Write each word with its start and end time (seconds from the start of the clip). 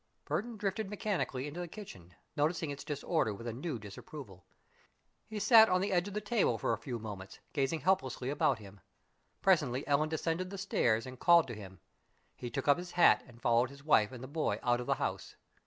Burton 0.25 0.57
drifted 0.57 0.89
mechanically 0.89 1.45
into 1.47 1.59
the 1.59 1.67
kitchen, 1.67 2.15
noting 2.35 2.71
its 2.71 2.83
disorder 2.83 3.35
with 3.35 3.45
a 3.45 3.53
new 3.53 3.77
disapproval. 3.77 4.43
He 5.27 5.37
sat 5.37 5.69
on 5.69 5.79
the 5.79 5.91
edge 5.91 6.07
of 6.07 6.15
the 6.15 6.21
table 6.21 6.57
for 6.57 6.73
a 6.73 6.77
few 6.79 6.97
moments, 6.97 7.37
gazing 7.53 7.81
helplessly 7.81 8.31
about 8.31 8.57
him. 8.57 8.79
Presently 9.43 9.85
Ellen 9.87 10.09
descended 10.09 10.49
the 10.49 10.57
stairs 10.57 11.05
and 11.05 11.19
called 11.19 11.45
to 11.49 11.53
him. 11.53 11.81
He 12.35 12.49
took 12.49 12.67
up 12.67 12.79
his 12.79 12.93
hat 12.93 13.23
and 13.27 13.43
followed 13.43 13.69
his 13.69 13.83
wife 13.83 14.11
and 14.11 14.23
the 14.23 14.27
boy 14.27 14.57
out 14.63 14.81
of 14.81 14.87
the 14.87 14.95
house. 14.95 15.35